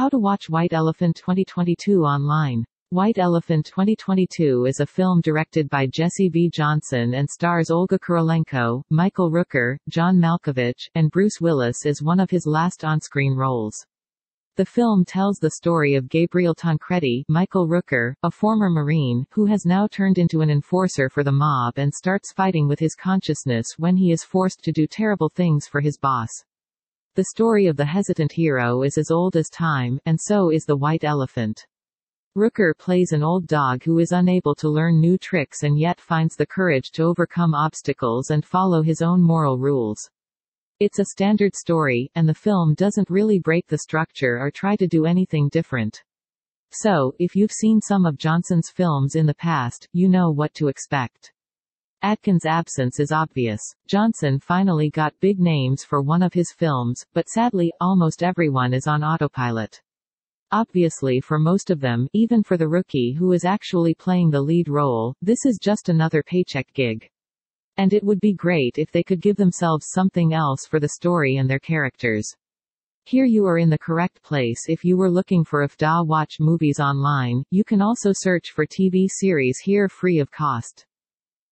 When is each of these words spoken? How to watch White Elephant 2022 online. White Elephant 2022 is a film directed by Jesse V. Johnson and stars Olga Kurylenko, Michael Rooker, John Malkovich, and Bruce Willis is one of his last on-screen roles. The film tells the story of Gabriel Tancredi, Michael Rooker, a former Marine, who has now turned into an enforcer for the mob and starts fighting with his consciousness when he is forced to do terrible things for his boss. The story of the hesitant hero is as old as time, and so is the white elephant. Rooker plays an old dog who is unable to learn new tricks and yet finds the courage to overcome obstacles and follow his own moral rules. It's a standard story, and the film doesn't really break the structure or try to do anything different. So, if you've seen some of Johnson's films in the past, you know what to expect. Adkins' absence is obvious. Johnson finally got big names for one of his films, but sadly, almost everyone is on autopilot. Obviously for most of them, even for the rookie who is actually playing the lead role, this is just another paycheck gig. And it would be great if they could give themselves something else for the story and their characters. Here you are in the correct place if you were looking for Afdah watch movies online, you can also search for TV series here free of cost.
How 0.00 0.08
to 0.08 0.18
watch 0.18 0.48
White 0.48 0.72
Elephant 0.72 1.14
2022 1.16 2.04
online. 2.04 2.64
White 2.88 3.18
Elephant 3.18 3.66
2022 3.66 4.64
is 4.64 4.80
a 4.80 4.86
film 4.86 5.20
directed 5.20 5.68
by 5.68 5.88
Jesse 5.88 6.30
V. 6.30 6.48
Johnson 6.48 7.12
and 7.12 7.28
stars 7.28 7.70
Olga 7.70 7.98
Kurylenko, 7.98 8.82
Michael 8.88 9.30
Rooker, 9.30 9.76
John 9.90 10.16
Malkovich, 10.16 10.88
and 10.94 11.10
Bruce 11.10 11.38
Willis 11.38 11.84
is 11.84 12.02
one 12.02 12.18
of 12.18 12.30
his 12.30 12.46
last 12.46 12.82
on-screen 12.82 13.34
roles. 13.34 13.84
The 14.56 14.64
film 14.64 15.04
tells 15.04 15.36
the 15.36 15.50
story 15.50 15.96
of 15.96 16.08
Gabriel 16.08 16.54
Tancredi, 16.54 17.26
Michael 17.28 17.68
Rooker, 17.68 18.14
a 18.22 18.30
former 18.30 18.70
Marine, 18.70 19.26
who 19.32 19.44
has 19.44 19.66
now 19.66 19.86
turned 19.86 20.16
into 20.16 20.40
an 20.40 20.48
enforcer 20.48 21.10
for 21.10 21.24
the 21.24 21.30
mob 21.30 21.74
and 21.76 21.92
starts 21.92 22.32
fighting 22.32 22.66
with 22.66 22.78
his 22.78 22.94
consciousness 22.94 23.74
when 23.76 23.98
he 23.98 24.12
is 24.12 24.24
forced 24.24 24.64
to 24.64 24.72
do 24.72 24.86
terrible 24.86 25.28
things 25.28 25.66
for 25.66 25.82
his 25.82 25.98
boss. 25.98 26.42
The 27.16 27.24
story 27.34 27.66
of 27.66 27.76
the 27.76 27.86
hesitant 27.86 28.30
hero 28.30 28.84
is 28.84 28.96
as 28.96 29.10
old 29.10 29.34
as 29.34 29.48
time, 29.48 29.98
and 30.06 30.16
so 30.20 30.50
is 30.50 30.64
the 30.64 30.76
white 30.76 31.02
elephant. 31.02 31.66
Rooker 32.36 32.72
plays 32.78 33.10
an 33.10 33.24
old 33.24 33.48
dog 33.48 33.82
who 33.82 33.98
is 33.98 34.12
unable 34.12 34.54
to 34.54 34.68
learn 34.68 35.00
new 35.00 35.18
tricks 35.18 35.64
and 35.64 35.76
yet 35.76 36.00
finds 36.00 36.36
the 36.36 36.46
courage 36.46 36.92
to 36.92 37.02
overcome 37.02 37.52
obstacles 37.52 38.30
and 38.30 38.46
follow 38.46 38.82
his 38.82 39.02
own 39.02 39.20
moral 39.20 39.58
rules. 39.58 40.08
It's 40.78 41.00
a 41.00 41.06
standard 41.06 41.56
story, 41.56 42.12
and 42.14 42.28
the 42.28 42.32
film 42.32 42.74
doesn't 42.74 43.10
really 43.10 43.40
break 43.40 43.66
the 43.66 43.78
structure 43.78 44.38
or 44.38 44.52
try 44.52 44.76
to 44.76 44.86
do 44.86 45.04
anything 45.04 45.48
different. 45.48 46.00
So, 46.70 47.16
if 47.18 47.34
you've 47.34 47.50
seen 47.50 47.80
some 47.80 48.06
of 48.06 48.18
Johnson's 48.18 48.70
films 48.70 49.16
in 49.16 49.26
the 49.26 49.34
past, 49.34 49.88
you 49.92 50.08
know 50.08 50.30
what 50.30 50.54
to 50.54 50.68
expect. 50.68 51.32
Adkins' 52.02 52.46
absence 52.46 52.98
is 52.98 53.12
obvious. 53.12 53.60
Johnson 53.86 54.40
finally 54.40 54.88
got 54.88 55.20
big 55.20 55.38
names 55.38 55.84
for 55.84 56.00
one 56.00 56.22
of 56.22 56.32
his 56.32 56.50
films, 56.50 57.04
but 57.12 57.28
sadly, 57.28 57.70
almost 57.78 58.22
everyone 58.22 58.72
is 58.72 58.86
on 58.86 59.04
autopilot. 59.04 59.82
Obviously 60.50 61.20
for 61.20 61.38
most 61.38 61.68
of 61.68 61.78
them, 61.78 62.08
even 62.14 62.42
for 62.42 62.56
the 62.56 62.66
rookie 62.66 63.12
who 63.12 63.32
is 63.32 63.44
actually 63.44 63.92
playing 63.92 64.30
the 64.30 64.40
lead 64.40 64.66
role, 64.66 65.14
this 65.20 65.44
is 65.44 65.58
just 65.60 65.90
another 65.90 66.22
paycheck 66.22 66.72
gig. 66.72 67.06
And 67.76 67.92
it 67.92 68.02
would 68.02 68.20
be 68.20 68.32
great 68.32 68.78
if 68.78 68.90
they 68.90 69.02
could 69.02 69.20
give 69.20 69.36
themselves 69.36 69.90
something 69.90 70.32
else 70.32 70.66
for 70.66 70.80
the 70.80 70.88
story 70.88 71.36
and 71.36 71.50
their 71.50 71.58
characters. 71.58 72.26
Here 73.04 73.26
you 73.26 73.44
are 73.44 73.58
in 73.58 73.68
the 73.68 73.78
correct 73.78 74.22
place 74.22 74.64
if 74.70 74.86
you 74.86 74.96
were 74.96 75.10
looking 75.10 75.44
for 75.44 75.68
Afdah 75.68 76.06
watch 76.06 76.40
movies 76.40 76.80
online, 76.80 77.44
you 77.50 77.62
can 77.62 77.82
also 77.82 78.10
search 78.14 78.52
for 78.52 78.64
TV 78.64 79.06
series 79.06 79.58
here 79.58 79.86
free 79.86 80.18
of 80.18 80.30
cost. 80.30 80.86